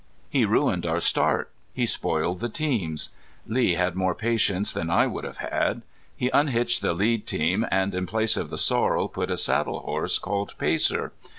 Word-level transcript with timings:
He 0.31 0.45
ruined 0.47 0.87
our 0.87 0.99
start. 0.99 1.51
He 1.75 1.85
spoiled 1.85 2.39
the 2.39 2.49
teams. 2.49 3.09
Lee 3.45 3.73
had 3.75 3.93
more 3.95 4.15
patience 4.15 4.73
than 4.73 4.89
I 4.89 5.05
would 5.05 5.23
have 5.23 5.37
had. 5.37 5.83
He 6.15 6.31
unhitched 6.33 6.81
the 6.81 6.93
lead 6.95 7.27
team 7.27 7.67
and 7.69 7.93
in 7.93 8.07
place 8.07 8.35
of 8.35 8.49
the 8.49 8.57
sorrel 8.57 9.09
put 9.09 9.29
a 9.29 9.37
saddle 9.37 9.81
horse 9.81 10.17
called 10.17 10.55
Pacer. 10.57 11.11